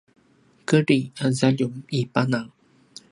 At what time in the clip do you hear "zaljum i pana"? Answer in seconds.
1.39-2.39